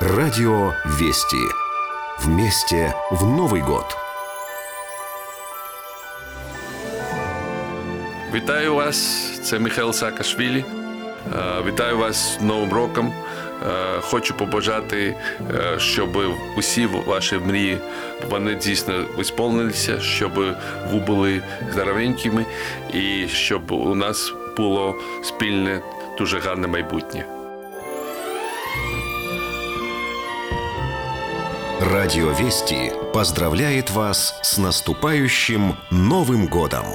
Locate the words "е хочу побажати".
13.06-15.16